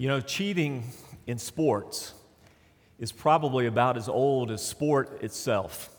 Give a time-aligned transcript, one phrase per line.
[0.00, 0.84] You know, cheating
[1.26, 2.14] in sports
[3.00, 5.90] is probably about as old as sport itself.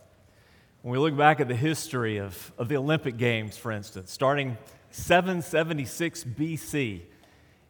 [0.84, 4.58] When we look back at the history of, of the Olympic Games, for instance, starting
[4.92, 7.02] 776 BC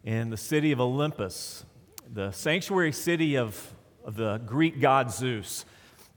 [0.03, 1.65] in the city of Olympus,
[2.13, 3.73] the sanctuary city of,
[4.05, 5.65] of the Greek god Zeus,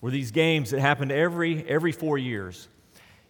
[0.03, 2.69] were these games that happened every, every four years.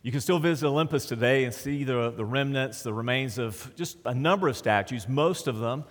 [0.02, 3.98] You can still visit Olympus today and see the, the remnants, the remains of just
[4.04, 5.84] a number of statues, most of them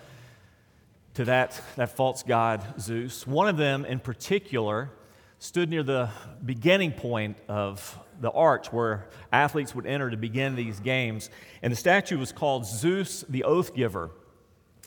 [1.16, 3.28] to that, that false god Zeus.
[3.28, 4.90] One of them in particular
[5.40, 6.10] stood near the
[6.46, 11.30] beginning point of the arch where athletes would enter to begin these games.
[11.64, 14.12] And the statue was called Zeus the Oath Giver.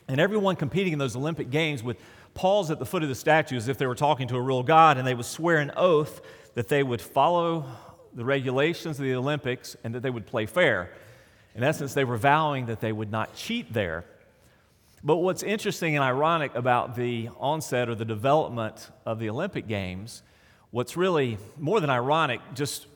[0.07, 1.97] And everyone competing in those Olympic Games would
[2.33, 4.63] pause at the foot of the statue as if they were talking to a real
[4.63, 6.21] god, and they would swear an oath
[6.53, 7.65] that they would follow
[8.13, 10.91] the regulations of the Olympics and that they would play fair.
[11.53, 14.05] In essence, they were vowing that they would not cheat there.
[15.05, 20.23] But what's interesting and ironic about the onset or the development of the Olympic Games,
[20.71, 22.87] what's really more than ironic, just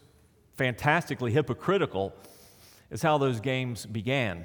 [0.58, 2.12] fantastically hypocritical,
[2.90, 4.44] is how those games began.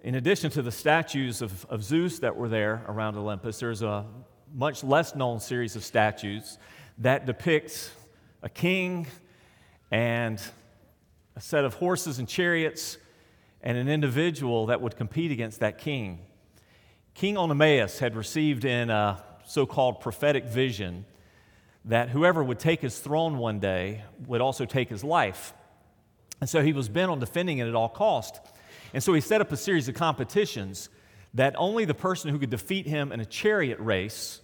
[0.00, 4.06] In addition to the statues of, of Zeus that were there around Olympus, there's a
[4.54, 6.56] much less known series of statues
[6.96, 7.90] that depicts
[8.42, 9.06] a king
[9.90, 10.40] and
[11.36, 12.96] a set of horses and chariots
[13.60, 16.20] and an individual that would compete against that king.
[17.14, 21.04] King Oenomaus had received in a so called prophetic vision
[21.84, 25.52] that whoever would take his throne one day would also take his life.
[26.40, 28.40] And so he was bent on defending it at all cost.
[28.94, 30.88] And so he set up a series of competitions
[31.34, 34.40] that only the person who could defeat him in a chariot race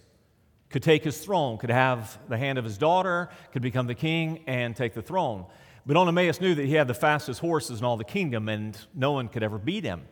[0.69, 4.43] could take his throne, could have the hand of his daughter, could become the king
[4.45, 5.45] and take the throne.
[5.85, 9.13] But Oenomaus knew that he had the fastest horses in all the kingdom and no
[9.13, 10.03] one could ever beat him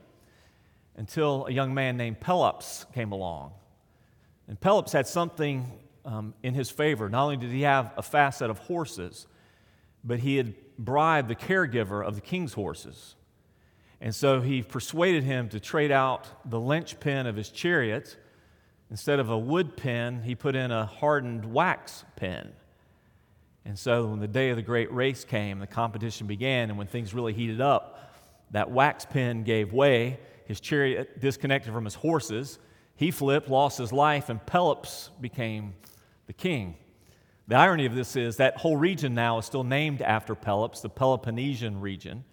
[0.98, 3.52] until a young man named Pelops came along.
[4.48, 5.72] And Pelops had something
[6.04, 7.08] um, in his favor.
[7.10, 9.28] Not only did he have a fast set of horses,
[10.04, 13.16] but he had bribed the caregiver of the king's horses.
[14.00, 18.18] And so he persuaded him to trade out the linchpin of his chariot.
[18.90, 22.52] Instead of a wood pin, he put in a hardened wax pin.
[23.66, 26.88] And so when the day of the great race came, the competition began, and when
[26.88, 28.14] things really heated up,
[28.52, 32.58] that wax pin gave way his chariot disconnected from his horses.
[32.96, 35.76] He flipped, lost his life, and Pelops became
[36.26, 36.78] the king.
[37.48, 40.90] The irony of this is that whole region now is still named after Pelops, the
[40.90, 42.24] Peloponnesian region.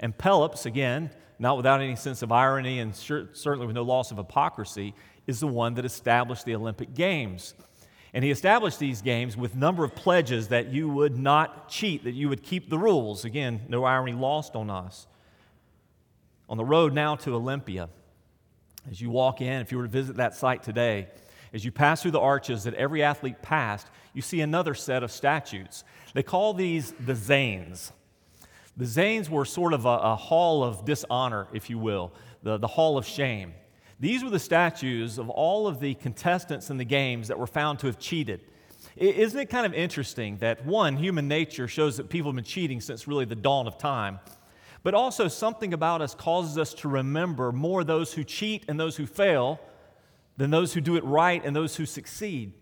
[0.00, 4.18] And Pelops, again, not without any sense of irony and certainly with no loss of
[4.18, 4.94] hypocrisy,
[5.26, 7.54] is the one that established the Olympic Games.
[8.14, 12.04] And he established these games with a number of pledges that you would not cheat,
[12.04, 13.24] that you would keep the rules.
[13.24, 15.06] Again, no irony lost on us
[16.52, 17.88] on the road now to Olympia,
[18.90, 21.08] as you walk in, if you were to visit that site today,
[21.54, 25.10] as you pass through the arches that every athlete passed, you see another set of
[25.10, 25.82] statues.
[26.12, 27.92] They call these the Zanes.
[28.76, 32.66] The Zanes were sort of a, a hall of dishonor, if you will, the, the
[32.66, 33.54] hall of shame.
[33.98, 37.78] These were the statues of all of the contestants in the games that were found
[37.78, 38.42] to have cheated.
[38.96, 42.82] Isn't it kind of interesting that one, human nature shows that people have been cheating
[42.82, 44.20] since really the dawn of time?
[44.82, 48.96] But also, something about us causes us to remember more those who cheat and those
[48.96, 49.60] who fail
[50.36, 52.52] than those who do it right and those who succeed.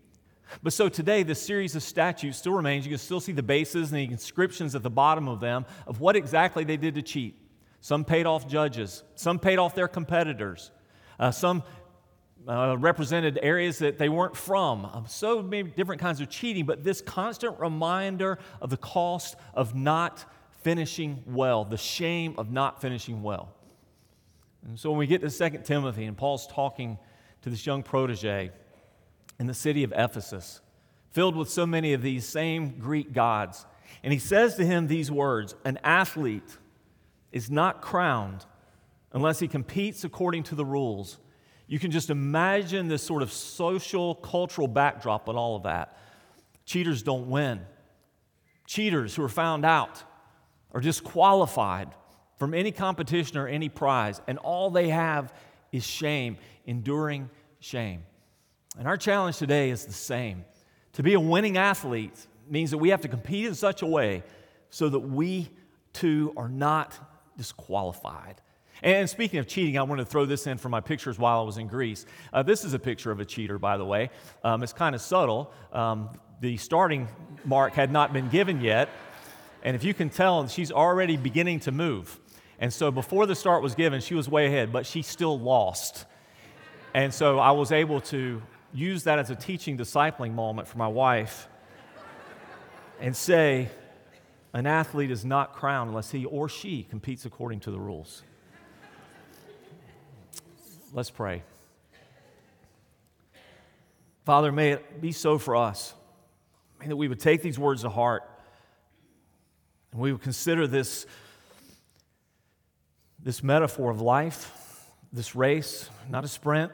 [0.61, 2.85] But so today, this series of statues still remains.
[2.85, 5.99] You can still see the bases and the inscriptions at the bottom of them of
[5.99, 7.37] what exactly they did to cheat.
[7.79, 10.71] Some paid off judges, some paid off their competitors,
[11.19, 11.63] uh, some
[12.47, 14.85] uh, represented areas that they weren't from.
[14.85, 19.73] Um, so many different kinds of cheating, but this constant reminder of the cost of
[19.73, 20.25] not
[20.61, 23.53] finishing well, the shame of not finishing well.
[24.65, 26.97] And so when we get to 2 Timothy, and Paul's talking
[27.41, 28.51] to this young protege
[29.39, 30.61] in the city of Ephesus,
[31.11, 33.65] filled with so many of these same Greek gods,
[34.03, 36.57] and he says to him these words An athlete
[37.31, 38.45] is not crowned
[39.13, 41.17] unless he competes according to the rules.
[41.67, 45.97] You can just imagine this sort of social, cultural backdrop and all of that.
[46.65, 47.61] Cheaters don't win.
[48.65, 50.03] Cheaters who are found out
[50.73, 51.89] are disqualified
[52.37, 55.33] from any competition or any prize, and all they have
[55.71, 57.29] is shame, enduring
[57.59, 58.03] shame.
[58.77, 60.45] And our challenge today is the same.
[60.93, 64.23] To be a winning athlete means that we have to compete in such a way
[64.69, 65.49] so that we
[65.93, 66.97] too are not
[67.37, 68.41] disqualified.
[68.83, 71.43] And speaking of cheating, I wanted to throw this in for my pictures while I
[71.43, 72.05] was in Greece.
[72.33, 74.09] Uh, this is a picture of a cheater, by the way.
[74.43, 75.51] Um, it's kind of subtle.
[75.71, 76.09] Um,
[76.39, 77.07] the starting
[77.45, 78.89] mark had not been given yet.
[79.63, 82.19] And if you can tell, she's already beginning to move.
[82.59, 86.05] And so before the start was given, she was way ahead, but she still lost.
[86.93, 88.41] And so I was able to
[88.73, 91.47] use that as a teaching discipling moment for my wife
[92.99, 93.69] and say,
[94.53, 98.23] an athlete is not crowned unless he or she competes according to the rules.
[100.93, 101.43] Let's pray.
[104.25, 105.93] Father, may it be so for us.
[106.79, 108.23] May that we would take these words to heart
[109.91, 111.05] and we would consider this,
[113.21, 116.71] this metaphor of life, this race, not a sprint,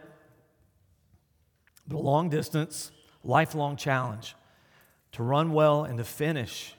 [1.88, 2.92] but a long distance,
[3.24, 4.36] lifelong challenge
[5.14, 6.76] to run well and to finish,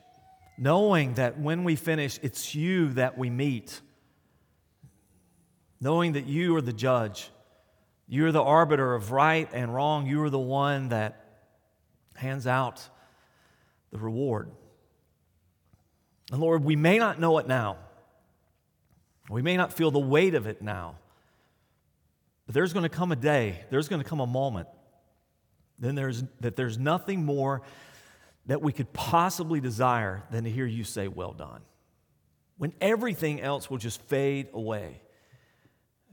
[0.56, 3.80] knowing that when we finish, it's you that we meet,
[5.80, 7.30] knowing that you are the judge,
[8.06, 11.24] you are the arbiter of right and wrong, you are the one that
[12.14, 12.88] hands out
[13.90, 14.50] the reward.
[16.30, 17.76] And Lord, we may not know it now.
[19.30, 20.96] We may not feel the weight of it now.
[22.46, 24.68] But there's going to come a day, there's going to come a moment
[25.78, 27.62] then there's, that there's nothing more
[28.46, 31.62] that we could possibly desire than to hear you say, Well done.
[32.56, 35.00] When everything else will just fade away.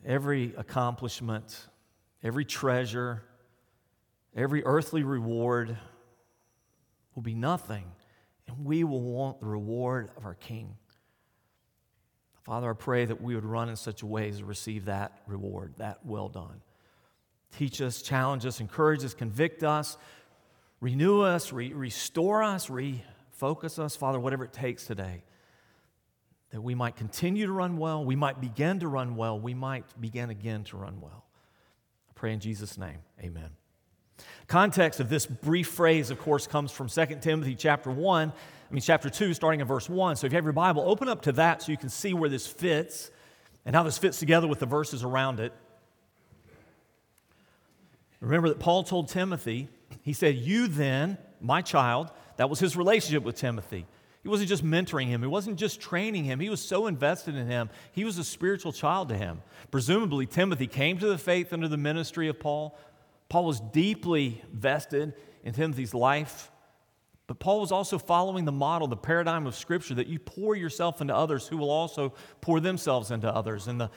[0.06, 1.66] Every accomplishment,
[2.24, 3.24] every treasure,
[4.36, 5.76] every earthly reward
[7.16, 7.86] will be nothing,
[8.48, 10.76] and we will want the reward of our King.
[12.44, 15.20] Father, I pray that we would run in such a way as to receive that
[15.26, 16.62] reward, that well done.
[17.58, 19.98] Teach us, challenge us, encourage us, convict us,
[20.80, 25.24] renew us, re- restore us, refocus us, Father, whatever it takes today,
[26.52, 29.86] that we might continue to run well, we might begin to run well, we might
[30.00, 31.26] begin again to run well.
[32.10, 33.50] I pray in Jesus' name, amen.
[34.48, 38.82] Context of this brief phrase, of course, comes from 2 Timothy chapter 1, I mean,
[38.82, 40.16] chapter 2, starting in verse 1.
[40.16, 42.30] So if you have your Bible, open up to that so you can see where
[42.30, 43.12] this fits
[43.66, 45.54] and how this fits together with the verses around it.
[48.20, 49.70] Remember that Paul told Timothy,
[50.02, 53.86] he said, You then, my child, that was his relationship with Timothy.
[54.24, 57.46] He wasn't just mentoring him, he wasn't just training him, he was so invested in
[57.46, 57.70] him.
[57.92, 59.44] He was a spiritual child to him.
[59.70, 62.76] Presumably, Timothy came to the faith under the ministry of Paul.
[63.30, 65.14] Paul was deeply vested
[65.44, 66.52] in Timothy's life.
[67.28, 71.02] But Paul was also following the model, the paradigm of Scripture that you pour yourself
[71.02, 73.68] into others who will also pour themselves into others.
[73.68, 73.90] And the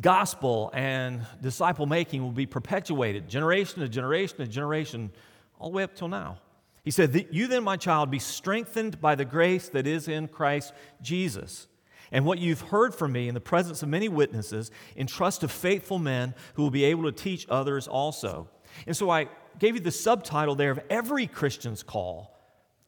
[0.00, 5.10] gospel and disciple making will be perpetuated generation to generation to generation,
[5.58, 6.38] all the way up till now.
[6.82, 10.72] He said, You then, my child, be strengthened by the grace that is in Christ
[11.02, 11.66] Jesus.
[12.12, 15.98] And what you've heard from me in the presence of many witnesses, entrust to faithful
[15.98, 18.48] men who will be able to teach others also.
[18.86, 19.28] And so I
[19.58, 22.36] gave you the subtitle there of every Christian's call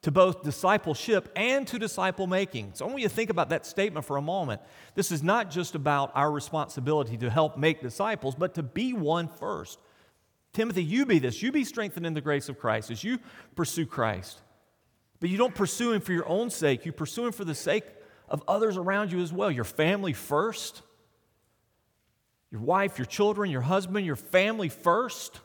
[0.02, 2.72] to both discipleship and to disciple making.
[2.74, 4.60] So I want you to think about that statement for a moment.
[4.94, 9.28] This is not just about our responsibility to help make disciples, but to be one
[9.28, 9.78] first.
[10.52, 11.40] Timothy, you be this.
[11.40, 13.18] You be strengthened in the grace of Christ as you
[13.54, 14.40] pursue Christ.
[15.20, 17.84] But you don't pursue Him for your own sake, you pursue Him for the sake
[18.28, 19.50] of others around you as well.
[19.50, 20.82] Your family first,
[22.50, 25.40] your wife, your children, your husband, your family first,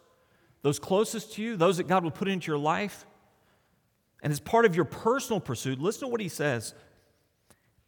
[0.62, 3.06] those closest to you, those that God will put into your life.
[4.24, 6.74] And as part of your personal pursuit, listen to what he says.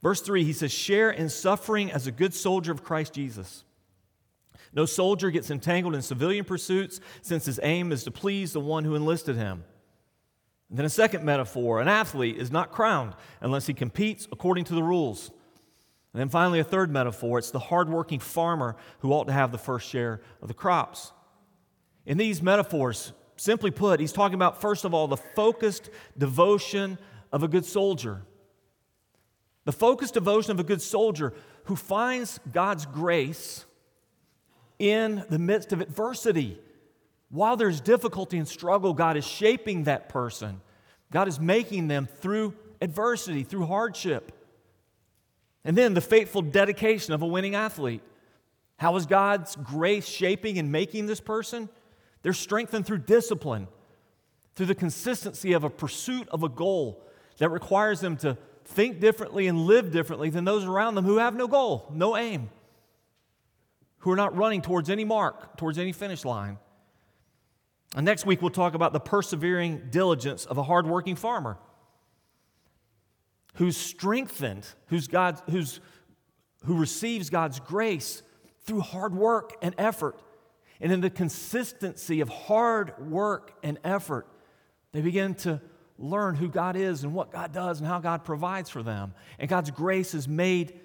[0.02, 3.64] Verse 3, he says, Share in suffering as a good soldier of Christ Jesus.
[4.72, 8.84] No soldier gets entangled in civilian pursuits since his aim is to please the one
[8.84, 9.64] who enlisted him.
[10.70, 14.76] And then a second metaphor an athlete is not crowned unless he competes according to
[14.76, 15.32] the rules.
[16.14, 19.58] And then finally, a third metaphor it's the hardworking farmer who ought to have the
[19.58, 21.12] first share of the crops.
[22.06, 26.98] In these metaphors, Simply put, he's talking about, first of all, the focused devotion
[27.32, 28.22] of a good soldier.
[29.64, 33.64] The focused devotion of a good soldier who finds God's grace
[34.78, 36.60] in the midst of adversity.
[37.30, 40.60] While there's difficulty and struggle, God is shaping that person.
[41.10, 44.34] God is making them through adversity, through hardship.
[45.64, 48.02] And then the faithful dedication of a winning athlete.
[48.76, 51.70] How is God's grace shaping and making this person?
[52.22, 53.68] They're strengthened through discipline,
[54.56, 57.04] through the consistency of a pursuit of a goal
[57.38, 61.36] that requires them to think differently and live differently than those around them who have
[61.36, 62.50] no goal, no aim,
[64.00, 66.58] who are not running towards any mark, towards any finish line.
[67.96, 71.58] And next week, we'll talk about the persevering diligence of a hardworking farmer
[73.56, 75.80] who's strengthened, who's God, who's,
[76.66, 78.22] who receives God's grace
[78.64, 80.20] through hard work and effort.
[80.82, 84.28] And in the consistency of hard work and effort,
[84.92, 85.62] they begin to
[85.98, 89.14] learn who God is and what God does and how God provides for them.
[89.38, 90.80] And God's grace is made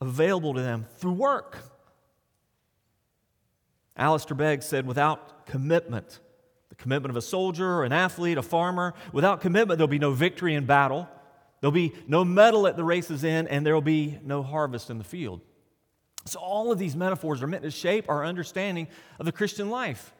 [0.00, 1.58] available to them through work.
[3.96, 6.20] Alistair Begg said, without commitment,
[6.68, 10.54] the commitment of a soldier, an athlete, a farmer, without commitment, there'll be no victory
[10.54, 11.08] in battle,
[11.60, 15.04] there'll be no medal at the race's end, and there'll be no harvest in the
[15.04, 15.40] field.
[16.26, 20.12] So, all of these metaphors are meant to shape our understanding of the Christian life.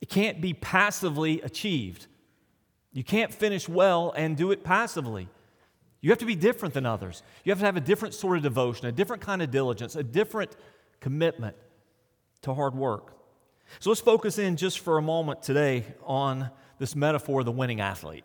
[0.00, 2.06] It can't be passively achieved.
[2.92, 5.28] You can't finish well and do it passively.
[6.00, 7.22] You have to be different than others.
[7.44, 10.02] You have to have a different sort of devotion, a different kind of diligence, a
[10.02, 10.56] different
[11.00, 11.56] commitment
[12.42, 13.14] to hard work.
[13.80, 17.80] So let's focus in just for a moment today on this metaphor of the winning
[17.80, 18.24] athlete.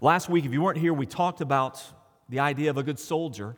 [0.00, 1.82] Last week, if you weren't here, we talked about
[2.28, 3.56] the idea of a good soldier.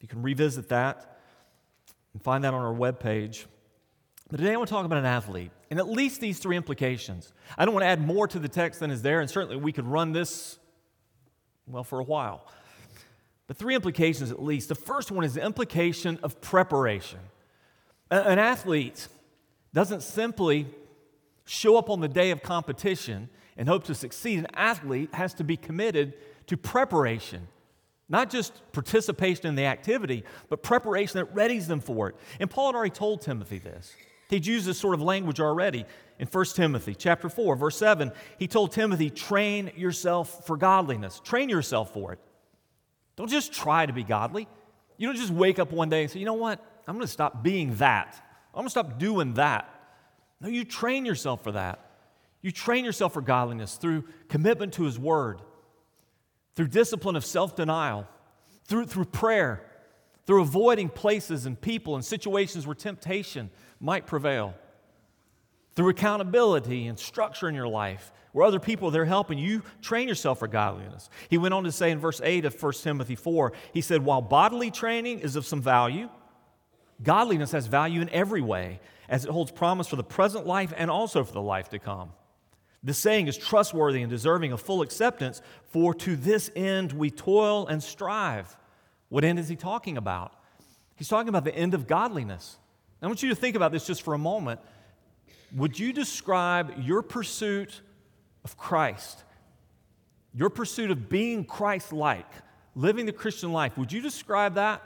[0.00, 1.15] You can revisit that
[2.16, 3.44] and find that on our webpage.
[4.30, 7.30] But today I want to talk about an athlete and at least these three implications.
[7.58, 9.70] I don't want to add more to the text than is there, and certainly we
[9.70, 10.58] could run this,
[11.66, 12.46] well, for a while.
[13.48, 14.70] But three implications at least.
[14.70, 17.18] The first one is the implication of preparation.
[18.10, 19.08] An athlete
[19.74, 20.68] doesn't simply
[21.44, 24.38] show up on the day of competition and hope to succeed.
[24.38, 26.14] An athlete has to be committed
[26.46, 27.48] to preparation,
[28.08, 32.16] not just participation in the activity, but preparation that readies them for it.
[32.38, 33.94] And Paul had already told Timothy this.
[34.28, 35.84] He'd used this sort of language already
[36.18, 38.12] in 1 Timothy chapter 4, verse 7.
[38.38, 41.20] He told Timothy, train yourself for godliness.
[41.24, 42.18] Train yourself for it.
[43.16, 44.48] Don't just try to be godly.
[44.98, 46.64] You don't just wake up one day and say, you know what?
[46.86, 48.14] I'm going to stop being that.
[48.54, 49.68] I'm going to stop doing that.
[50.40, 51.80] No, you train yourself for that.
[52.42, 55.40] You train yourself for godliness through commitment to His Word,
[56.56, 58.08] through discipline of self denial,
[58.64, 59.62] through, through prayer,
[60.26, 64.54] through avoiding places and people and situations where temptation might prevail,
[65.74, 70.38] through accountability and structure in your life, where other people they're helping you train yourself
[70.40, 71.08] for godliness.
[71.28, 74.22] He went on to say in verse 8 of 1 Timothy 4, he said, While
[74.22, 76.08] bodily training is of some value,
[77.02, 80.90] godliness has value in every way, as it holds promise for the present life and
[80.90, 82.10] also for the life to come.
[82.82, 87.66] This saying is trustworthy and deserving of full acceptance, for to this end we toil
[87.66, 88.56] and strive.
[89.08, 90.32] What end is he talking about?
[90.94, 92.58] He's talking about the end of godliness.
[93.02, 94.60] I want you to think about this just for a moment.
[95.54, 97.80] Would you describe your pursuit
[98.44, 99.24] of Christ,
[100.34, 102.26] your pursuit of being Christ like,
[102.74, 104.82] living the Christian life, would you describe that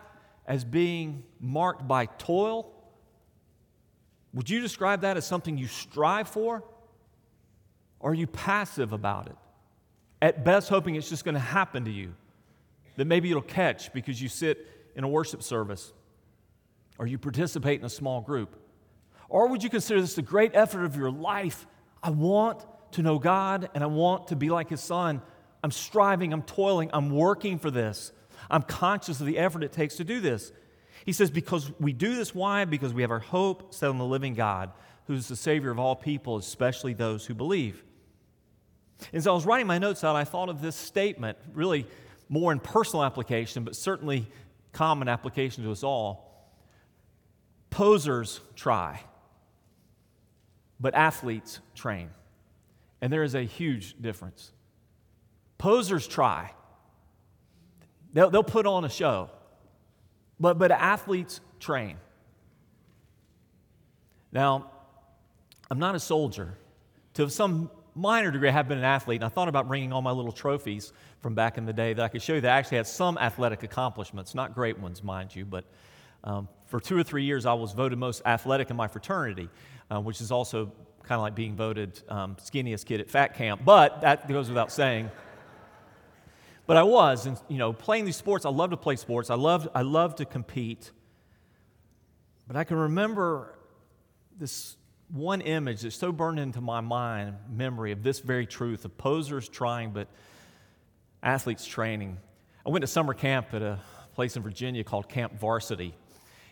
[0.47, 2.73] as being marked by toil?
[4.35, 6.62] Would you describe that as something you strive for?
[8.00, 9.37] Are you passive about it?
[10.23, 12.14] At best, hoping it's just going to happen to you,
[12.97, 15.92] that maybe it'll catch because you sit in a worship service
[16.99, 18.57] or you participate in a small group.
[19.28, 21.66] Or would you consider this the great effort of your life?
[22.02, 25.23] I want to know God and I want to be like His Son.
[25.62, 28.12] I'm striving, I'm toiling, I'm working for this.
[28.50, 30.52] I'm conscious of the effort it takes to do this.
[31.07, 32.64] He says, because we do this, why?
[32.64, 34.73] Because we have our hope set on the living God,
[35.07, 37.85] who's the Savior of all people, especially those who believe.
[39.12, 41.87] As I was writing my notes out, I thought of this statement, really
[42.28, 44.26] more in personal application, but certainly
[44.73, 46.52] common application to us all.
[47.71, 49.00] Posers try,
[50.78, 52.11] but athletes train.
[53.00, 54.52] And there is a huge difference.
[55.59, 56.52] Posers try,
[58.12, 59.30] they'll, they'll put on a show,
[60.38, 61.97] but, but athletes train.
[64.33, 64.71] Now,
[65.71, 66.57] I'm not a soldier.
[67.14, 70.00] To some minor degree, I have been an athlete, and I thought about bringing all
[70.00, 72.59] my little trophies from back in the day that I could show you that I
[72.59, 75.64] actually had some athletic accomplishments, not great ones, mind you, but
[76.25, 79.50] um, for two or three years, I was voted most athletic in my fraternity,
[79.90, 83.62] uh, which is also kind of like being voted um, skinniest kid at fat camp,
[83.64, 85.11] but that goes without saying.
[86.66, 88.47] But I was, and you know, playing these sports.
[88.47, 89.28] I love to play sports.
[89.28, 90.92] I love, I love to compete.
[92.47, 93.59] But I can remember
[94.38, 94.76] this
[95.12, 99.49] one image that's so burned into my mind, memory of this very truth of posers
[99.49, 100.09] trying, but
[101.23, 102.19] athletes training.
[102.64, 103.79] I went to summer camp at a
[104.14, 105.95] place in Virginia called Camp Varsity.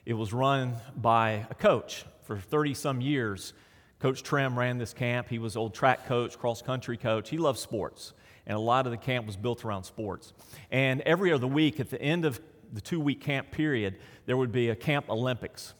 [0.04, 3.52] It was run by a coach for 30 some years
[3.98, 5.28] Coach Trim ran this camp.
[5.28, 7.28] He was old track coach, cross country coach.
[7.28, 8.12] He loved sports,
[8.46, 10.32] and a lot of the camp was built around sports.
[10.70, 12.40] And every other week, at the end of
[12.72, 13.96] the two week camp period,
[14.26, 15.74] there would be a Camp Olympics.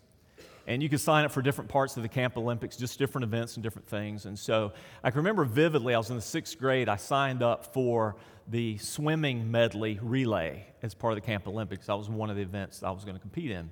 [0.69, 3.57] And you could sign up for different parts of the Camp Olympics, just different events
[3.57, 4.27] and different things.
[4.27, 7.73] And so I can remember vividly, I was in the sixth grade, I signed up
[7.73, 11.87] for the swimming medley relay as part of the Camp Olympics.
[11.87, 13.71] That was one of the events I was going to compete in.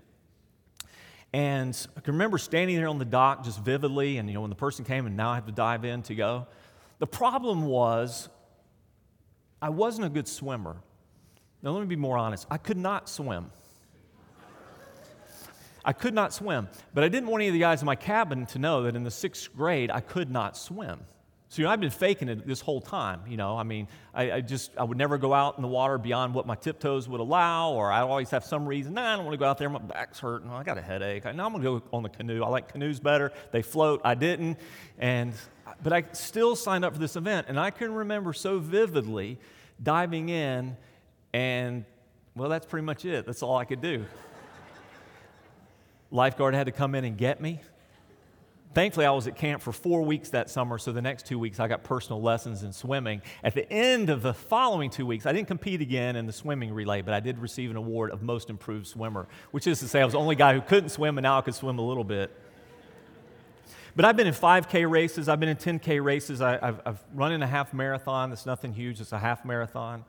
[1.35, 4.49] And I can remember standing there on the dock just vividly, and you know, when
[4.49, 6.47] the person came and now I have to dive in to go.
[6.99, 8.31] The problem was
[9.61, 10.79] I wasn't a good swimmer.
[11.61, 12.47] Now, let me be more honest.
[12.51, 13.51] I could not swim.
[15.87, 16.69] I could not swim.
[16.93, 19.05] But I didn't want any of the guys in my cabin to know that in
[19.05, 21.01] the sixth grade, I could not swim.
[21.49, 23.21] So, you know, I've been faking it this whole time.
[23.29, 25.97] You know, I mean, I, I, just, I would never go out in the water
[25.97, 29.25] beyond what my tiptoes would allow, or I always have some reason, nah, I don't
[29.25, 31.25] want to go out there, my back's hurting, I got a headache.
[31.25, 32.43] I, no, I'm going to go on the canoe.
[32.43, 33.33] I like canoes better.
[33.53, 34.01] They float.
[34.05, 34.59] I didn't.
[34.99, 35.35] And,
[35.85, 39.39] but I still signed up for this event, and I can remember so vividly
[39.81, 40.77] diving in,
[41.33, 41.85] and,
[42.35, 43.25] well, that's pretty much it.
[43.25, 44.05] That's all I could do.
[46.11, 47.61] Lifeguard had to come in and get me.
[48.77, 51.59] Thankfully, I was at camp for four weeks that summer, so the next two weeks
[51.59, 53.23] I got personal lessons in swimming.
[53.43, 56.75] At the end of the following two weeks, I didn't compete again in the swimming
[56.75, 60.03] relay, but I did receive an award of most improved swimmer, which is to say
[60.03, 62.05] I was the only guy who couldn't swim, and now I could swim a little
[62.05, 62.31] bit.
[63.95, 67.33] But I've been in 5K races, I've been in 10K races, I, have I've run
[67.33, 68.31] in a half marathon.
[68.31, 70.05] It's nothing huge, it's a half marathon.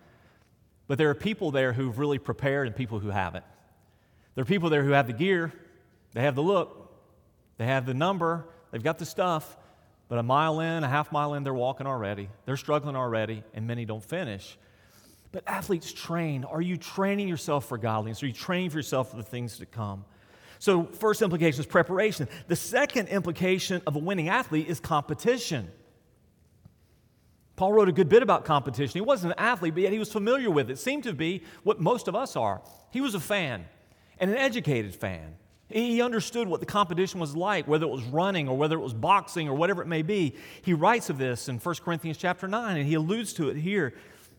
[0.88, 3.46] But there are people there who've really prepared and people who haven't.
[4.36, 5.54] There are people there who have the gear,
[6.14, 6.92] they have the look,
[7.58, 9.58] they have the number, They've got the stuff,
[10.10, 12.30] but a mile in, a half mile in, they're walking already.
[12.46, 14.58] They're struggling already, and many don't finish.
[15.32, 16.44] But athletes train.
[16.44, 18.24] Are you training yourself for godliness?
[18.24, 20.06] Are you training for yourself for the things to come?
[20.60, 22.28] So, first implication is preparation.
[22.48, 25.70] The second implication of a winning athlete is competition.
[27.56, 28.94] Paul wrote a good bit about competition.
[28.94, 30.74] He wasn't an athlete, but yet he was familiar with it.
[30.74, 32.62] it seemed to be what most of us are.
[32.92, 33.66] He was a fan,
[34.20, 35.36] and an educated fan.
[35.70, 38.94] He understood what the competition was like, whether it was running or whether it was
[38.94, 40.36] boxing or whatever it may be.
[40.62, 43.94] He writes of this in 1 Corinthians chapter 9, and he alludes to it here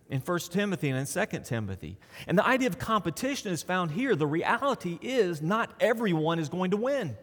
[0.09, 1.99] in 1 Timothy and in 2 Timothy.
[2.27, 4.17] And the idea of competition is found here.
[4.17, 7.15] The reality is not everyone is going to win.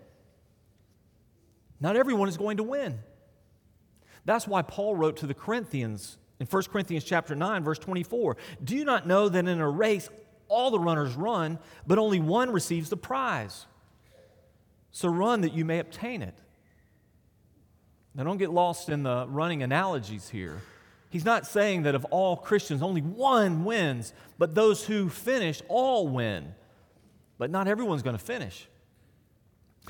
[1.79, 2.99] Not everyone is going to win.
[4.23, 8.75] That's why Paul wrote to the Corinthians in 1 Corinthians chapter 9 verse 24, "Do
[8.75, 10.09] you not know that in a race
[10.47, 11.57] all the runners run,
[11.87, 13.65] but only one receives the prize?"
[14.95, 16.35] So run that you may obtain it.
[18.13, 20.61] Now, don't get lost in the running analogies here.
[21.09, 26.07] He's not saying that of all Christians, only one wins, but those who finish all
[26.07, 26.55] win.
[27.37, 28.69] But not everyone's going to finish.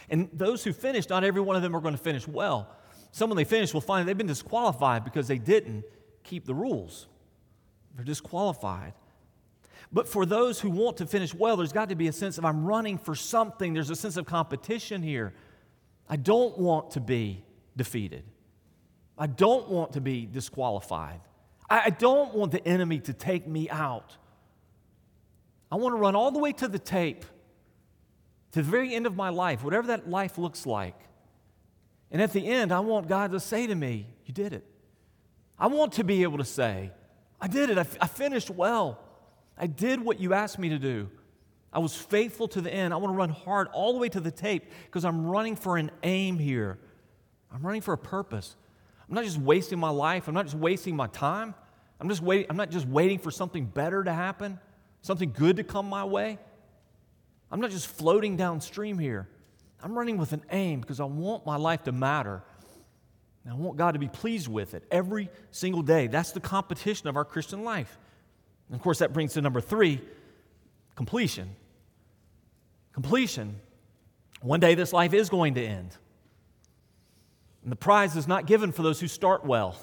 [0.09, 2.67] And those who finish, not every one of them are going to finish well.
[3.11, 5.85] Some when they finish will find they've been disqualified because they didn't
[6.23, 7.05] keep the rules.
[7.95, 8.93] They're disqualified.
[9.95, 12.43] But for those who want to finish well, there's got to be a sense of
[12.43, 13.73] I'm running for something.
[13.73, 15.33] There's a sense of competition here.
[16.09, 17.45] I don't want to be
[17.77, 18.25] defeated.
[19.17, 21.21] I don't want to be disqualified.
[21.69, 24.17] I don't want the enemy to take me out.
[25.71, 27.23] I want to run all the way to the tape,
[28.51, 30.99] to the very end of my life, whatever that life looks like.
[32.11, 34.65] And at the end, I want God to say to me, You did it.
[35.57, 36.91] I want to be able to say,
[37.39, 37.77] I did it.
[37.77, 38.99] I, f- I finished well.
[39.57, 41.09] I did what you asked me to do.
[41.71, 42.93] I was faithful to the end.
[42.93, 45.77] I want to run hard all the way to the tape because I'm running for
[45.77, 46.79] an aim here.
[47.53, 48.55] I'm running for a purpose.
[49.07, 50.27] I'm not just wasting my life.
[50.27, 51.53] I'm not just wasting my time.
[51.99, 54.59] I'm, just waiting, I'm not just waiting for something better to happen,
[55.01, 56.39] something good to come my way.
[57.51, 59.27] I'm not just floating downstream here.
[59.81, 62.43] I'm running with an aim because I want my life to matter.
[63.43, 66.07] And I want God to be pleased with it every single day.
[66.07, 67.97] That's the competition of our Christian life.
[68.67, 70.01] And of course, that brings to number three
[70.95, 71.55] completion.
[72.93, 73.55] Completion.
[74.41, 75.95] One day this life is going to end.
[77.63, 79.75] And the prize is not given for those who start well,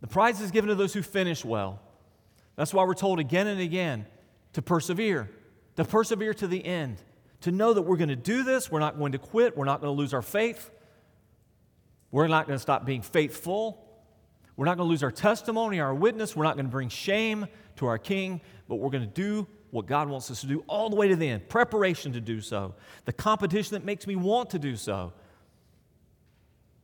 [0.00, 1.80] the prize is given to those who finish well.
[2.56, 4.06] That's why we're told again and again
[4.54, 5.30] to persevere,
[5.76, 7.00] to persevere to the end,
[7.42, 9.80] to know that we're going to do this, we're not going to quit, we're not
[9.80, 10.70] going to lose our faith,
[12.10, 13.86] we're not going to stop being faithful,
[14.56, 17.46] we're not going to lose our testimony, our witness, we're not going to bring shame
[17.76, 20.88] to our King, but we're going to do what God wants us to do all
[20.88, 21.48] the way to the end.
[21.48, 25.12] Preparation to do so, the competition that makes me want to do so,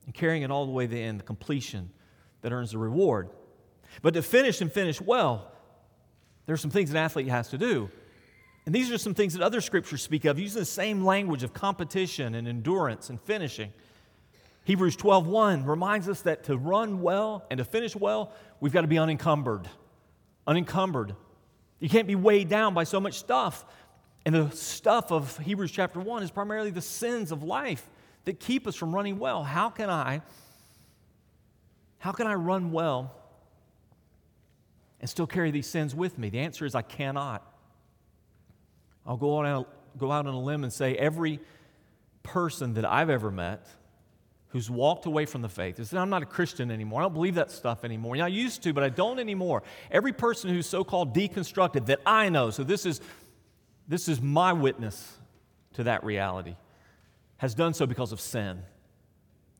[0.04, 1.90] and carrying it all the way to the end, the completion
[2.42, 3.30] that earns the reward.
[4.02, 5.50] But to finish and finish well,
[6.46, 7.90] there are some things an athlete has to do.
[8.66, 11.52] And these are some things that other scriptures speak of, using the same language of
[11.52, 13.72] competition and endurance and finishing.
[14.64, 18.86] Hebrews 12:1 reminds us that to run well and to finish well, we've got to
[18.86, 19.68] be unencumbered
[20.46, 21.14] unencumbered.
[21.80, 23.64] You can't be weighed down by so much stuff.
[24.24, 27.88] And the stuff of Hebrews chapter 1 is primarily the sins of life
[28.24, 29.42] that keep us from running well.
[29.42, 30.22] How can I
[31.98, 33.14] how can I run well
[35.00, 36.30] and still carry these sins with me?
[36.30, 37.46] The answer is I cannot.
[39.06, 39.64] I'll go, on,
[39.98, 41.38] go out on a limb and say every
[42.24, 43.68] person that I've ever met
[44.52, 47.00] who's walked away from the faith, said, I'm not a Christian anymore.
[47.00, 48.16] I don't believe that stuff anymore.
[48.16, 49.62] Yeah, I used to, but I don't anymore.
[49.90, 53.00] Every person who's so called deconstructed that I know, so this is,
[53.88, 55.18] this is my witness
[55.74, 56.54] to that reality.
[57.38, 58.62] has done so because of sin.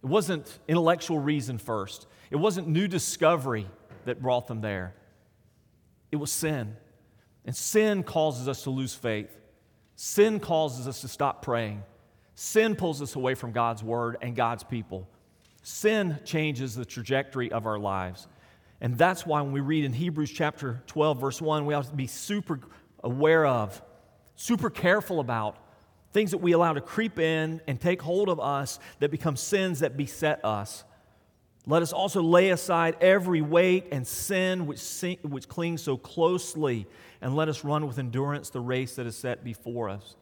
[0.03, 3.67] It wasn't intellectual reason first, it wasn't new discovery
[4.05, 4.95] that brought them there.
[6.11, 6.77] It was sin.
[7.45, 9.37] And sin causes us to lose faith.
[9.97, 11.83] Sin causes us to stop praying.
[12.43, 15.09] Sin pulls us away from God's word and God's people.
[15.63, 18.27] Sin changes the trajectory of our lives.
[18.81, 21.95] And that's why when we read in Hebrews chapter 12, verse 1, we have to
[21.95, 22.59] be super
[23.05, 23.81] aware of,
[24.35, 25.57] super careful about
[26.13, 29.79] things that we allow to creep in and take hold of us that become sins
[29.79, 30.83] that beset us.
[31.65, 34.83] Let us also lay aside every weight and sin which,
[35.23, 36.89] which clings so closely,
[37.21, 40.17] and let us run with endurance the race that is set before us.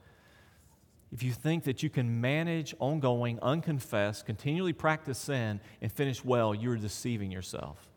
[1.12, 6.54] If you think that you can manage ongoing, unconfessed, continually practice sin and finish well,
[6.54, 7.88] you're deceiving yourself.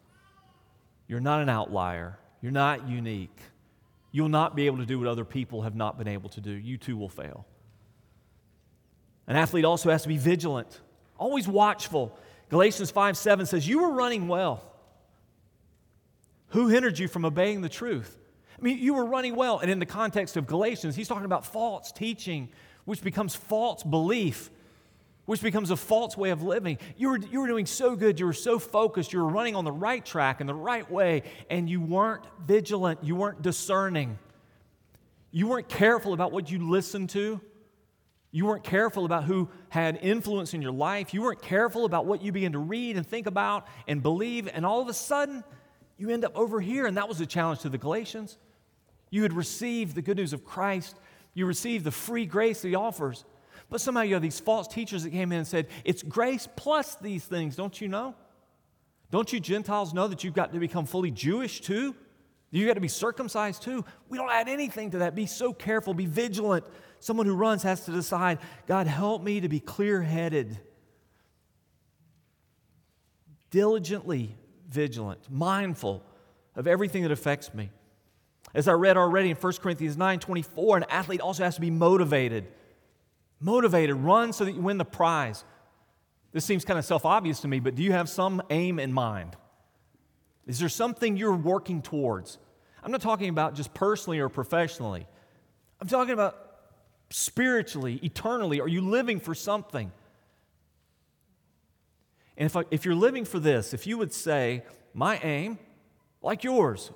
[1.08, 2.18] You're not an outlier.
[2.42, 3.38] You're not unique.
[4.12, 6.52] You'll not be able to do what other people have not been able to do.
[6.52, 7.46] You too will fail.
[9.28, 10.82] An athlete also has to be vigilant,
[11.18, 12.18] always watchful.
[12.50, 14.64] Galatians 5 7 says, You were running well.
[16.50, 18.18] Who hindered you from obeying the truth?
[18.60, 19.60] I mean, you were running well.
[19.60, 22.50] And in the context of Galatians, he's talking about false teaching,
[22.86, 24.50] which becomes false belief,
[25.26, 26.78] which becomes a false way of living.
[26.98, 28.20] You were, you were doing so good.
[28.20, 29.14] You were so focused.
[29.14, 33.04] You were running on the right track and the right way, and you weren't vigilant.
[33.04, 34.18] You weren't discerning.
[35.32, 37.40] You weren't careful about what you listened to.
[38.32, 41.14] You weren't careful about who had influence in your life.
[41.14, 44.50] You weren't careful about what you began to read and think about and believe.
[44.52, 45.44] And all of a sudden,
[45.98, 46.88] you end up over here.
[46.88, 48.40] And that was the challenge to the Galatians.
[49.12, 50.98] You had received the good news of Christ,
[51.34, 53.26] you receive the free grace that He offers.
[53.70, 56.96] But somehow you have these false teachers that came in and said, It's grace plus
[56.96, 58.16] these things, don't you know?
[59.12, 61.96] Don't you Gentiles know that you've got to become fully Jewish too?
[62.52, 63.84] You've got to be circumcised too.
[64.10, 65.16] We don't add anything to that.
[65.16, 66.66] Be so careful, be vigilant
[67.04, 70.58] Someone who runs has to decide God, help me to be clear headed,
[73.50, 74.38] diligently
[74.70, 76.02] vigilant, mindful
[76.56, 77.72] of everything that affects me.
[78.54, 81.72] As I read already in 1 Corinthians 9 24, an athlete also has to be
[81.72, 82.48] motivated.
[83.40, 85.44] Motivated, run so that you win the prize.
[86.32, 88.94] This seems kind of self obvious to me, but do you have some aim in
[88.94, 89.36] mind?
[90.46, 92.38] Is there something you're working towards?
[92.84, 95.08] I'm not talking about just personally or professionally.
[95.80, 96.38] I'm talking about
[97.10, 98.60] spiritually, eternally?
[98.60, 99.92] Are you living for something?
[102.36, 104.64] And if, I, if you're living for this, if you would say,
[104.94, 105.60] My aim,
[106.22, 106.92] like yours,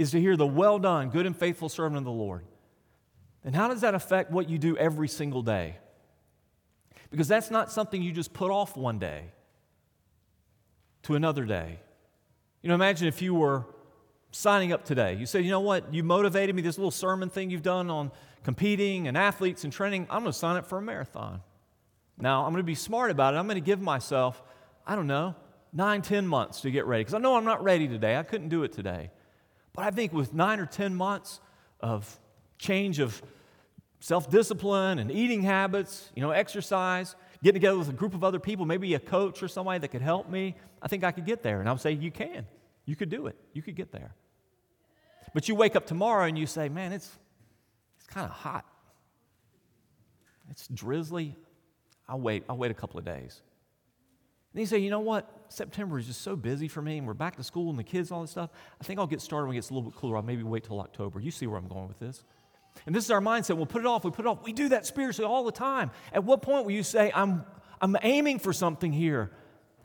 [0.00, 2.42] is to hear the well done, good and faithful servant of the Lord,
[3.44, 5.76] And how does that affect what you do every single day?
[7.10, 9.24] Because that's not something you just put off one day
[11.02, 11.80] to another day.
[12.62, 13.66] You know, imagine if you were
[14.30, 15.14] signing up today.
[15.14, 18.10] You said, you know what, you motivated me, this little sermon thing you've done on
[18.42, 21.42] competing and athletes and training, I'm going to sign up for a marathon.
[22.18, 23.36] Now, I'm going to be smart about it.
[23.36, 24.42] I'm going to give myself,
[24.86, 25.34] I don't know,
[25.74, 27.02] nine, ten months to get ready.
[27.02, 28.16] Because I know I'm not ready today.
[28.16, 29.10] I couldn't do it today.
[29.72, 31.40] But I think with nine or 10 months
[31.80, 32.18] of
[32.58, 33.22] change of
[34.00, 38.40] self discipline and eating habits, you know, exercise, getting together with a group of other
[38.40, 41.42] people, maybe a coach or somebody that could help me, I think I could get
[41.42, 41.60] there.
[41.60, 42.46] And I would say, You can.
[42.86, 43.36] You could do it.
[43.52, 44.14] You could get there.
[45.32, 47.10] But you wake up tomorrow and you say, Man, it's,
[47.98, 48.64] it's kind of hot.
[50.50, 51.36] It's drizzly.
[52.08, 52.44] I'll wait.
[52.48, 53.40] I'll wait a couple of days.
[54.52, 55.28] And you say, you know what?
[55.48, 58.10] September is just so busy for me, and we're back to school and the kids
[58.10, 58.50] and all this stuff.
[58.80, 60.16] I think I'll get started when it gets a little bit cooler.
[60.16, 61.20] I'll maybe wait till October.
[61.20, 62.24] You see where I'm going with this.
[62.86, 63.56] And this is our mindset.
[63.56, 64.04] We'll put it off.
[64.04, 64.42] We put it off.
[64.44, 65.90] We do that spiritually all the time.
[66.12, 67.44] At what point will you say, I'm,
[67.80, 69.30] I'm aiming for something here?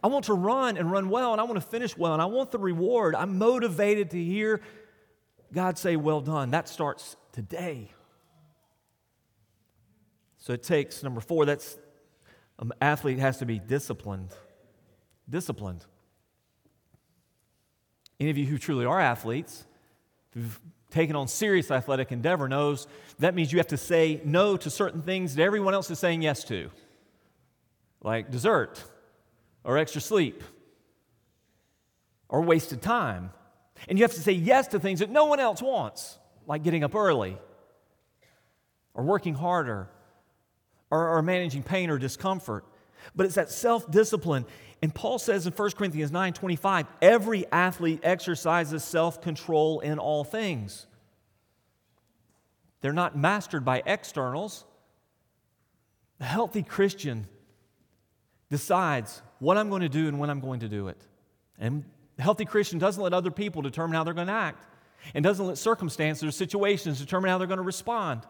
[0.04, 2.26] I want to run and run well, and I want to finish well, and I
[2.26, 3.16] want the reward.
[3.16, 4.62] I'm motivated to hear
[5.52, 6.52] God say, Well done.
[6.52, 7.92] That starts today.
[10.38, 11.76] So it takes, number four, that's
[12.60, 14.30] an athlete has to be disciplined.
[15.30, 15.86] Disciplined.
[18.20, 19.66] Any of you who truly are athletes,
[20.34, 20.60] who've
[20.90, 22.88] taken on serious athletic endeavor, knows
[23.20, 26.22] that means you have to say no to certain things that everyone else is saying
[26.22, 26.70] yes to,
[28.02, 28.84] like dessert,
[29.64, 30.44] or extra sleep,
[32.30, 33.32] or wasted time.
[33.90, 36.84] And you have to say yes to things that no one else wants, like getting
[36.84, 37.38] up early,
[38.94, 39.90] or working harder,
[40.90, 42.64] or, or managing pain or discomfort.
[43.16, 44.46] But it's that self discipline.
[44.82, 50.24] And Paul says in 1 Corinthians 9 25, every athlete exercises self control in all
[50.24, 50.88] things.
[52.82, 54.64] They're not mastered by externals.
[56.20, 57.28] The healthy Christian
[58.50, 61.02] decides what I'm going to do and when I'm going to do it.
[61.58, 61.84] And
[62.18, 64.64] the healthy Christian doesn't let other people determine how they're going to act
[65.14, 68.22] and doesn't let circumstances or situations determine how they're going to respond.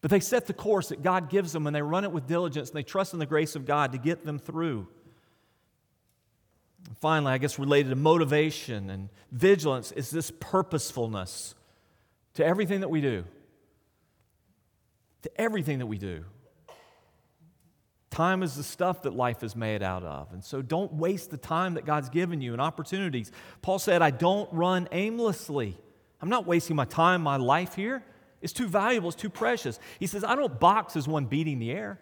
[0.00, 2.70] But they set the course that God gives them and they run it with diligence
[2.70, 4.88] and they trust in the grace of God to get them through.
[7.00, 11.54] Finally, I guess related to motivation and vigilance is this purposefulness
[12.34, 13.24] to everything that we do.
[15.22, 16.24] To everything that we do.
[18.10, 20.32] Time is the stuff that life is made out of.
[20.32, 23.30] And so don't waste the time that God's given you and opportunities.
[23.62, 25.78] Paul said, I don't run aimlessly.
[26.20, 28.04] I'm not wasting my time, my life here.
[28.42, 29.78] It's too valuable, it's too precious.
[29.98, 31.98] He says, I don't box as one beating the air.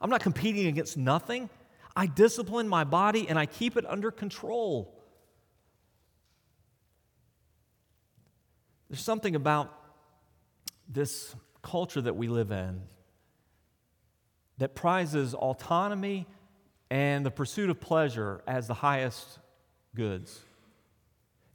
[0.00, 1.50] I'm not competing against nothing.
[1.96, 4.96] I discipline my body and I keep it under control.
[8.88, 9.72] There's something about
[10.88, 12.82] this culture that we live in
[14.58, 16.26] that prizes autonomy
[16.90, 19.38] and the pursuit of pleasure as the highest
[19.94, 20.40] goods.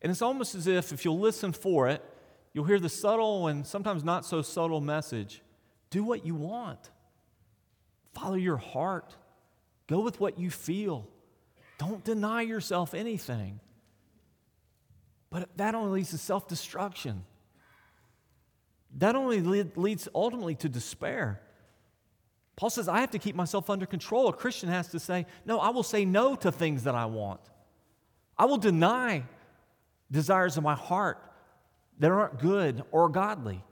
[0.01, 2.03] And it's almost as if, if you'll listen for it,
[2.53, 5.41] you'll hear the subtle and sometimes not so subtle message
[5.89, 6.89] do what you want,
[8.13, 9.15] follow your heart,
[9.87, 11.07] go with what you feel.
[11.77, 13.59] Don't deny yourself anything.
[15.29, 17.25] But that only leads to self destruction.
[18.97, 21.41] That only leads ultimately to despair.
[22.55, 24.29] Paul says, I have to keep myself under control.
[24.29, 27.41] A Christian has to say, No, I will say no to things that I want.
[28.37, 29.23] I will deny
[30.09, 31.19] desires of my heart
[31.99, 33.63] that aren't good or godly,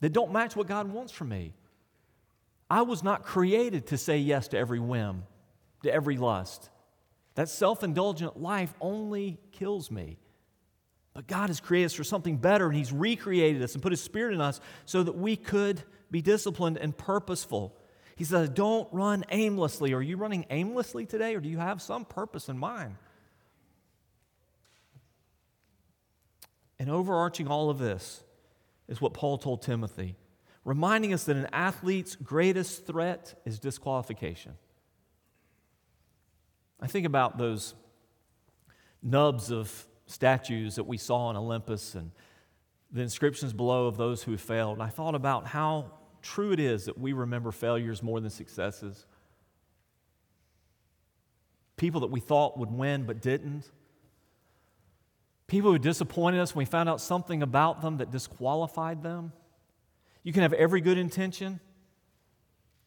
[0.00, 1.54] that don't match what God wants from me.
[2.70, 5.24] I was not created to say yes to every whim,
[5.82, 6.70] to every lust.
[7.34, 10.18] That self indulgent life only kills me.
[11.14, 14.02] But God has created us for something better, and He's recreated us and put His
[14.02, 17.76] Spirit in us so that we could be disciplined and purposeful.
[18.16, 19.92] He says, Don't run aimlessly.
[19.92, 22.96] Are you running aimlessly today, or do you have some purpose in mind?
[26.78, 28.24] And overarching all of this
[28.88, 30.16] is what Paul told Timothy,
[30.64, 34.54] reminding us that an athlete's greatest threat is disqualification.
[36.82, 37.74] I think about those
[39.02, 42.10] nubs of statues that we saw in Olympus and
[42.90, 44.80] the inscriptions below of those who failed.
[44.80, 49.06] I thought about how true it is that we remember failures more than successes.
[51.76, 53.70] People that we thought would win but didn't.
[55.46, 59.32] People who disappointed us when we found out something about them that disqualified them.
[60.22, 61.60] You can have every good intention.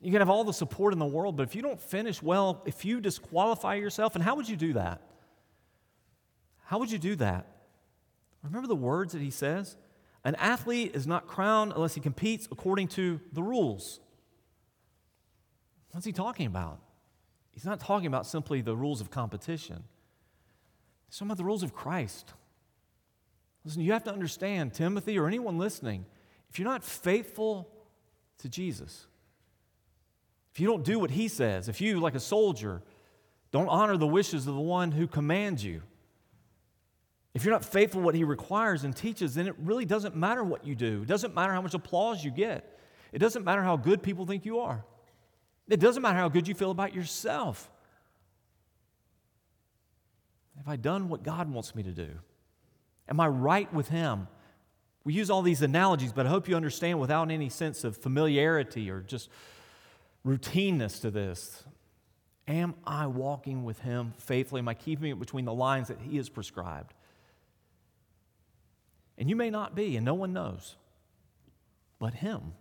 [0.03, 2.61] You can have all the support in the world, but if you don't finish well,
[2.65, 5.01] if you disqualify yourself, and how would you do that?
[6.65, 7.47] How would you do that?
[8.43, 9.77] Remember the words that he says?
[10.25, 14.01] An athlete is not crowned unless he competes according to the rules.
[15.91, 16.79] What's he talking about?
[17.51, 19.83] He's not talking about simply the rules of competition.
[21.07, 22.33] He's talking about the rules of Christ.
[23.63, 26.05] Listen, you have to understand, Timothy or anyone listening,
[26.49, 27.69] if you're not faithful
[28.39, 29.07] to Jesus,
[30.53, 32.83] if you don't do what he says, if you, like a soldier,
[33.51, 35.81] don't honor the wishes of the one who commands you,
[37.33, 40.65] if you're not faithful what he requires and teaches, then it really doesn't matter what
[40.65, 41.01] you do.
[41.01, 42.79] It doesn't matter how much applause you get.
[43.11, 44.85] It doesn't matter how good people think you are.
[45.67, 47.71] It doesn't matter how good you feel about yourself.
[50.57, 52.09] Have I done what God wants me to do?
[53.09, 54.27] Am I right with Him?
[55.03, 58.91] We use all these analogies, but I hope you understand without any sense of familiarity
[58.91, 59.29] or just
[60.25, 61.63] routineness to this.
[62.47, 64.59] Am I walking with Him faithfully?
[64.59, 66.93] Am I keeping it between the lines that He has prescribed?
[69.17, 70.75] And you may not be, and no one knows
[72.03, 72.51] but Him.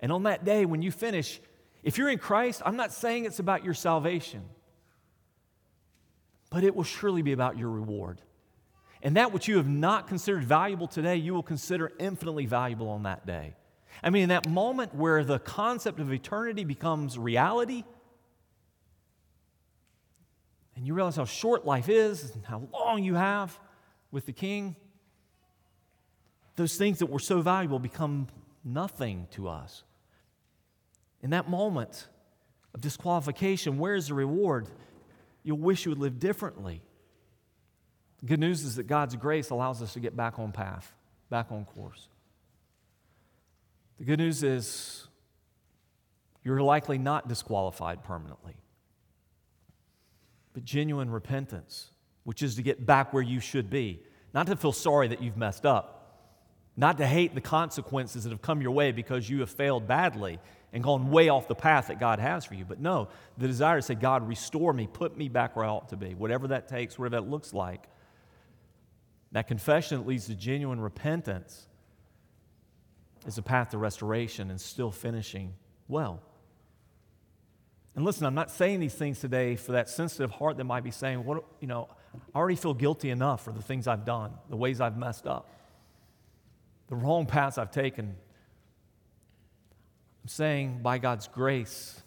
[0.00, 1.40] And on that day, when you finish,
[1.84, 4.42] if you're in Christ, I'm not saying it's about your salvation,
[6.50, 8.20] but it will surely be about your reward.
[9.02, 13.04] And that which you have not considered valuable today, you will consider infinitely valuable on
[13.04, 13.54] that day.
[14.02, 17.84] I mean, in that moment where the concept of eternity becomes reality,
[20.76, 23.58] and you realize how short life is and how long you have
[24.10, 24.76] with the King,
[26.56, 28.28] those things that were so valuable become
[28.64, 29.84] nothing to us.
[31.22, 32.08] In that moment
[32.74, 34.68] of disqualification, where is the reward?
[35.42, 36.82] You'll wish you would live differently.
[38.20, 40.92] The good news is that God's grace allows us to get back on path,
[41.30, 42.08] back on course.
[43.98, 45.06] The good news is
[46.42, 48.56] you're likely not disqualified permanently.
[50.52, 51.90] But genuine repentance,
[52.24, 54.02] which is to get back where you should be,
[54.32, 56.00] not to feel sorry that you've messed up,
[56.76, 60.38] not to hate the consequences that have come your way because you have failed badly
[60.72, 62.64] and gone way off the path that God has for you.
[62.64, 65.88] But no, the desire to say, God, restore me, put me back where I ought
[65.90, 67.88] to be, whatever that takes, whatever that looks like.
[69.30, 71.68] That confession that leads to genuine repentance
[73.26, 75.54] is a path to restoration and still finishing
[75.88, 76.20] well.
[77.94, 80.90] And listen, I'm not saying these things today for that sensitive heart that might be
[80.90, 81.88] saying, what, you know,
[82.34, 85.48] I already feel guilty enough for the things I've done, the ways I've messed up,
[86.88, 88.16] the wrong paths I've taken.
[90.22, 92.02] I'm saying by God's grace,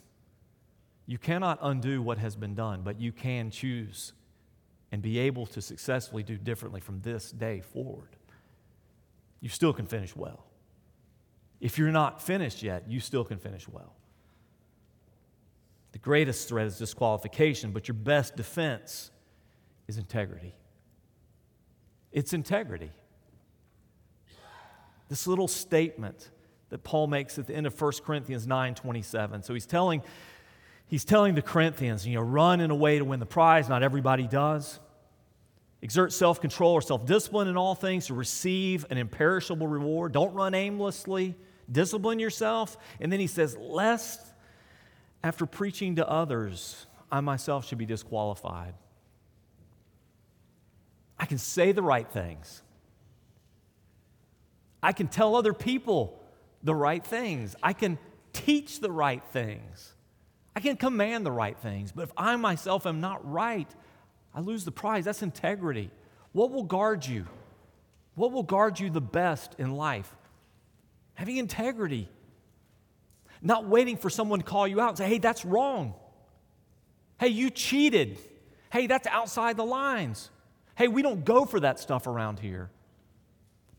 [1.05, 4.11] you cannot undo what has been done, but you can choose
[4.91, 8.15] and be able to successfully do differently from this day forward.
[9.39, 10.46] You still can finish well.
[11.59, 13.93] If you're not finished yet, you still can finish well.
[15.91, 19.09] The greatest threat is disqualification, but your best defense
[19.87, 20.53] is integrity.
[22.11, 22.91] It's integrity.
[25.09, 26.29] This little statement
[26.69, 29.43] that Paul makes at the end of 1 Corinthians 9 27.
[29.43, 30.03] So he's telling,
[30.87, 33.69] he's telling the Corinthians, you know, run in a way to win the prize.
[33.69, 34.79] Not everybody does.
[35.81, 40.11] Exert self control or self discipline in all things to receive an imperishable reward.
[40.11, 41.35] Don't run aimlessly.
[41.71, 42.77] Discipline yourself.
[42.99, 44.21] And then he says, lest
[45.23, 48.73] after preaching to others, I myself should be disqualified.
[51.19, 52.61] I can say the right things.
[54.81, 56.21] I can tell other people
[56.63, 57.55] the right things.
[57.61, 57.97] I can
[58.33, 59.93] teach the right things.
[60.55, 61.91] I can command the right things.
[61.91, 63.69] But if I myself am not right,
[64.33, 65.05] I lose the prize.
[65.05, 65.91] That's integrity.
[66.31, 67.25] What will guard you?
[68.15, 70.15] What will guard you the best in life?
[71.17, 72.09] Having integrity.
[73.41, 75.95] Not waiting for someone to call you out and say, hey, that's wrong.
[77.19, 78.19] Hey, you cheated.
[78.71, 80.29] Hey, that's outside the lines.
[80.75, 82.69] Hey, we don't go for that stuff around here.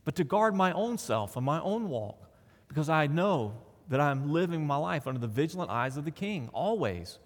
[0.04, 2.28] But to guard my own self and my own walk
[2.66, 3.54] because I know
[3.88, 7.20] that I'm living my life under the vigilant eyes of the King always.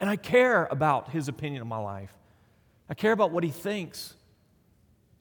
[0.00, 2.16] And I care about his opinion of my life.
[2.88, 4.14] I care about what he thinks.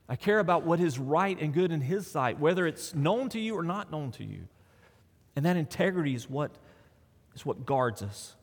[0.07, 3.39] I care about what is right and good in his sight, whether it's known to
[3.39, 4.47] you or not known to you.
[5.35, 6.51] And that integrity is what,
[7.35, 8.35] is what guards us.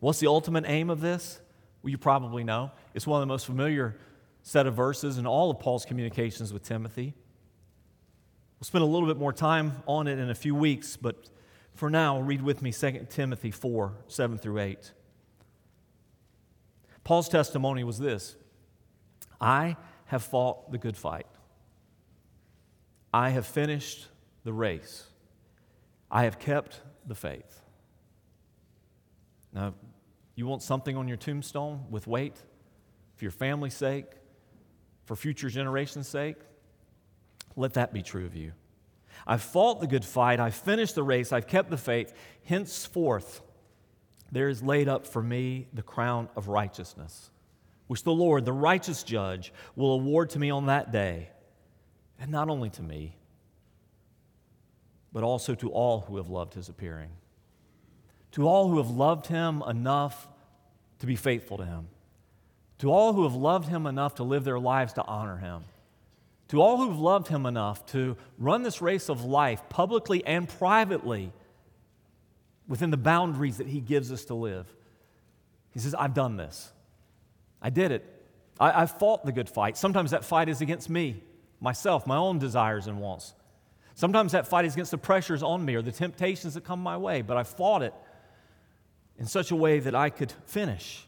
[0.00, 1.40] What's the ultimate aim of this?
[1.82, 2.70] Well, you probably know.
[2.94, 3.96] It's one of the most familiar
[4.42, 7.14] set of verses in all of Paul's communications with Timothy.
[8.58, 11.28] We'll spend a little bit more time on it in a few weeks, but
[11.74, 14.92] for now, read with me 2 Timothy 4 7 through 8.
[17.04, 18.36] Paul's testimony was this
[19.40, 19.76] I
[20.12, 21.26] have fought the good fight,
[23.14, 24.08] I have finished
[24.44, 25.06] the race,
[26.10, 27.62] I have kept the faith.
[29.54, 29.72] Now,
[30.34, 32.36] you want something on your tombstone with weight
[33.14, 34.04] for your family's sake,
[35.06, 36.36] for future generations' sake?
[37.56, 38.52] Let that be true of you.
[39.26, 40.40] I've fought the good fight.
[40.40, 41.32] I've finished the race.
[41.32, 42.12] I've kept the faith.
[42.44, 43.40] Henceforth,
[44.30, 47.30] there is laid up for me the crown of righteousness,
[47.92, 51.28] which the Lord, the righteous judge, will award to me on that day.
[52.18, 53.16] And not only to me,
[55.12, 57.10] but also to all who have loved his appearing.
[58.32, 60.26] To all who have loved him enough
[61.00, 61.88] to be faithful to him.
[62.78, 65.64] To all who have loved him enough to live their lives to honor him
[66.52, 71.32] to all who've loved him enough to run this race of life publicly and privately
[72.68, 74.66] within the boundaries that he gives us to live.
[75.70, 76.70] He says, I've done this.
[77.62, 78.04] I did it.
[78.60, 79.78] I, have fought the good fight.
[79.78, 81.22] Sometimes that fight is against me,
[81.60, 83.34] myself, my own desires and wants.
[83.94, 86.96] Sometimes that fight is against the pressures on me or the temptations that come my
[86.96, 87.94] way, but I fought it
[89.18, 91.06] in such a way that I could finish.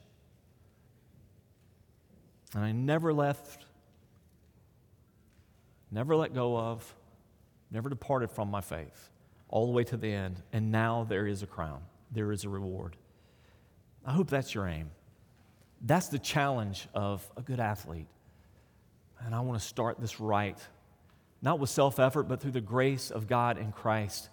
[2.54, 3.66] And I never left
[5.94, 6.94] never let go of,
[7.70, 9.10] never departed from my faith,
[9.48, 10.42] all the way to the end.
[10.52, 12.96] And now there is a crown, there is a reward.
[14.04, 14.90] I hope that's your aim.
[15.84, 18.08] That's the challenge of a good athlete.
[19.20, 20.58] And I want to start this right,
[21.42, 24.30] not with self effort, but through the grace of God in Christ.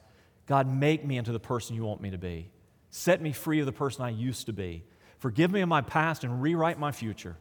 [0.47, 2.49] God, make me into the person you want me to be.
[2.89, 4.83] Set me free of the person I used to be.
[5.19, 7.37] Forgive me of my past and rewrite my future.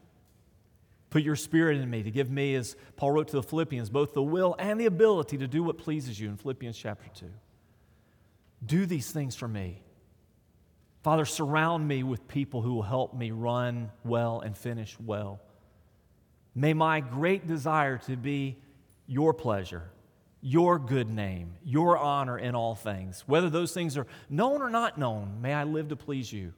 [1.08, 4.12] Put your spirit in me to give me, as Paul wrote to the Philippians, both
[4.12, 7.26] the will and the ability to do what pleases you in Philippians chapter 2.
[8.64, 9.82] Do these things for me.
[11.02, 15.40] Father, surround me with people who will help me run well and finish well.
[16.54, 18.58] May my great desire to be
[19.06, 19.90] your pleasure,
[20.42, 24.98] your good name, your honor in all things, whether those things are known or not
[24.98, 26.52] known, may I live to please you.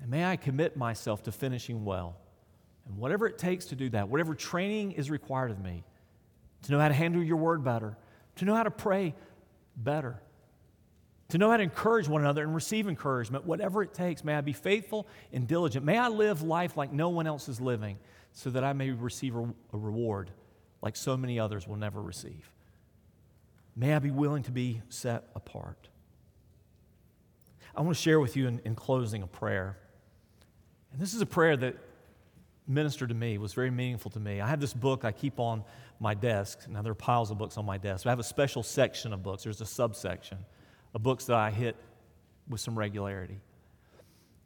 [0.00, 2.16] And may I commit myself to finishing well.
[2.86, 5.84] And whatever it takes to do that, whatever training is required of me,
[6.62, 7.96] to know how to handle your word better,
[8.36, 9.14] to know how to pray
[9.76, 10.20] better,
[11.32, 14.42] to know how to encourage one another and receive encouragement, whatever it takes, may I
[14.42, 15.82] be faithful and diligent.
[15.82, 17.96] May I live life like no one else is living
[18.32, 20.30] so that I may receive a, reward
[20.82, 22.52] like so many others will never receive.
[23.74, 25.88] May I be willing to be set apart.
[27.74, 29.78] I want to share with you in, in closing a prayer.
[30.92, 31.76] And this is a prayer that
[32.68, 34.42] ministered to me, was very meaningful to me.
[34.42, 35.64] I have this book I keep on
[35.98, 36.68] my desk.
[36.68, 38.06] Now, there are piles of books on my desk.
[38.06, 39.44] I have a special section of books.
[39.44, 40.36] There's a subsection
[40.94, 41.76] of books that I hit
[42.48, 43.40] with some regularity.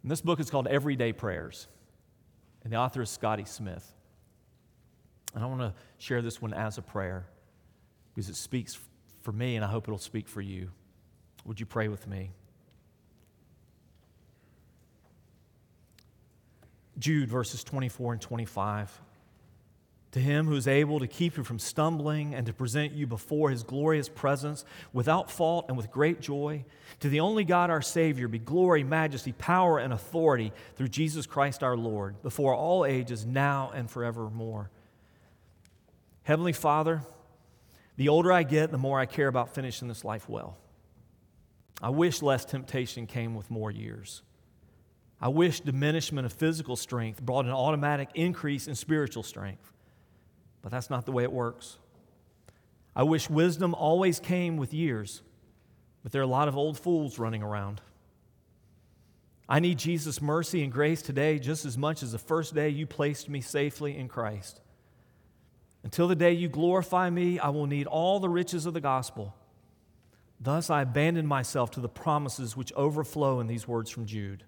[0.03, 1.67] And this book is called Everyday Prayers.
[2.63, 3.93] And the author is Scotty Smith.
[5.35, 7.27] And I want to share this one as a prayer
[8.15, 8.79] because it speaks
[9.23, 10.71] for me and I hope it'll speak for you.
[11.45, 12.31] Would you pray with me?
[16.99, 19.01] Jude verses 24 and 25.
[20.17, 23.51] To him who is able to keep you from stumbling and to present you before
[23.51, 24.65] his glorious presence
[24.95, 26.65] without fault and with great joy,
[27.01, 31.63] to the only God our Savior be glory, majesty, power, and authority through Jesus Christ
[31.63, 34.71] our Lord, before all ages, now and forevermore.
[36.23, 37.03] Heavenly Father,
[37.99, 40.57] the older I get, the more I care about finishing this life well.
[41.83, 44.23] I wish less temptation came with more years.
[45.21, 49.75] I wish diminishment of physical strength brought an automatic increase in spiritual strength.
[50.67, 51.79] But that's not the way it works.
[52.97, 55.23] I wish wisdom always came with years,
[56.03, 57.81] but there are a lot of old fools running around.
[59.49, 62.85] I need Jesus' mercy and grace today just as much as the first day you
[62.85, 64.61] placed me safely in Christ.
[65.85, 69.37] Until the day you glorify me, I will need all the riches of the gospel.
[70.41, 74.43] Thus, I abandon myself to the promises which overflow in these words from Jude.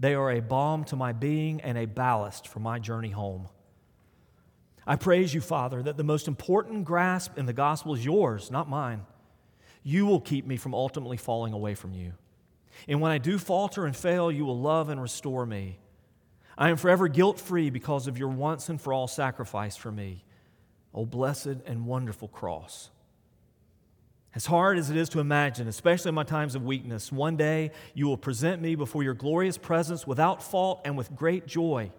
[0.00, 3.46] They are a balm to my being and a ballast for my journey home.
[4.86, 8.68] I praise you, Father, that the most important grasp in the gospel is yours, not
[8.68, 9.06] mine.
[9.82, 12.12] You will keep me from ultimately falling away from you.
[12.88, 15.78] And when I do falter and fail, you will love and restore me.
[16.56, 20.24] I am forever guilt free because of your once and for all sacrifice for me.
[20.94, 22.90] O blessed and wonderful cross.
[24.34, 27.72] As hard as it is to imagine, especially in my times of weakness, one day
[27.94, 31.90] you will present me before your glorious presence without fault and with great joy.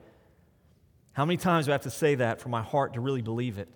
[1.13, 3.57] How many times do I have to say that for my heart to really believe
[3.57, 3.67] it?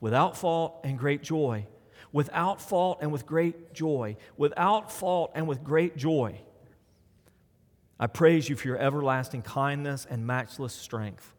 [0.00, 1.66] Without fault and great joy.
[2.12, 4.16] Without fault and with great joy.
[4.36, 6.40] Without fault and with great joy.
[7.98, 11.32] I praise you for your everlasting kindness and matchless strength.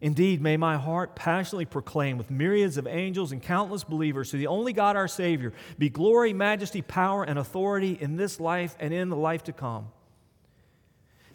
[0.00, 4.48] Indeed, may my heart passionately proclaim with myriads of angels and countless believers to the
[4.48, 9.10] only God our Savior be glory, majesty, power, and authority in this life and in
[9.10, 9.88] the life to come.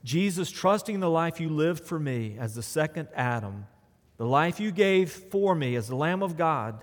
[0.08, 3.68] Jesus, trusting the life you lived for me as the second Adam,
[4.16, 6.82] the life you gave for me as the Lamb of God,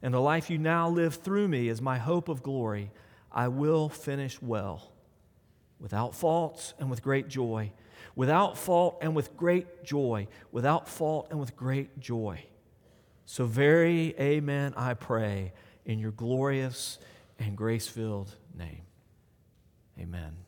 [0.00, 2.92] and the life you now live through me as my hope of glory,
[3.32, 4.92] I will finish well,
[5.80, 7.72] without faults and with great joy,
[8.14, 12.44] without fault and with great joy, without fault and with great joy.
[13.24, 15.52] So, very amen, I pray,
[15.84, 17.00] in your glorious
[17.40, 18.82] and grace filled name.
[19.98, 20.42] Amen.